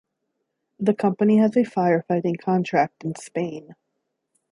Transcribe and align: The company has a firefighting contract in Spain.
The 0.79 0.95
company 0.95 1.37
has 1.37 1.55
a 1.55 1.59
firefighting 1.61 2.39
contract 2.41 3.03
in 3.03 3.13
Spain. 3.13 3.75